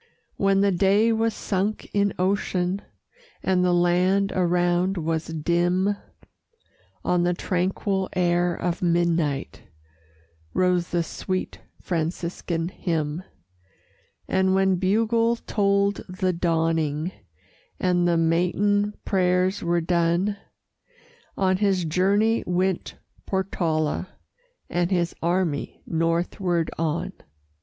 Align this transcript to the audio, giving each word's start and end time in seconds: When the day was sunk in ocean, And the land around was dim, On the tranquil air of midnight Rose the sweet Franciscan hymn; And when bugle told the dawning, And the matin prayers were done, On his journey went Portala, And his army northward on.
When 0.35 0.61
the 0.61 0.71
day 0.71 1.11
was 1.11 1.31
sunk 1.35 1.87
in 1.93 2.11
ocean, 2.17 2.81
And 3.43 3.63
the 3.63 3.71
land 3.71 4.31
around 4.35 4.97
was 4.97 5.27
dim, 5.27 5.95
On 7.05 7.21
the 7.21 7.35
tranquil 7.35 8.09
air 8.13 8.55
of 8.55 8.81
midnight 8.81 9.61
Rose 10.55 10.87
the 10.89 11.03
sweet 11.03 11.59
Franciscan 11.83 12.69
hymn; 12.69 13.21
And 14.27 14.55
when 14.55 14.77
bugle 14.77 15.35
told 15.35 15.97
the 16.09 16.33
dawning, 16.33 17.11
And 17.79 18.07
the 18.07 18.17
matin 18.17 18.95
prayers 19.05 19.61
were 19.61 19.81
done, 19.81 20.35
On 21.37 21.57
his 21.57 21.85
journey 21.85 22.43
went 22.47 22.95
Portala, 23.27 24.07
And 24.67 24.89
his 24.89 25.13
army 25.21 25.83
northward 25.85 26.71
on. 26.79 27.13